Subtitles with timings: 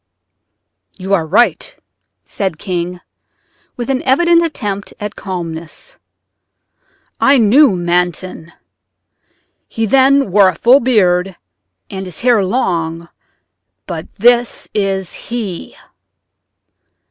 [0.97, 1.77] "You are right,"
[2.25, 3.01] said King,
[3.77, 5.97] with an evident attempt at calmness:
[7.19, 8.51] "I knew Manton.
[9.67, 11.35] He then wore a full beard
[11.91, 13.09] and his hair long,
[13.85, 15.75] but this is he."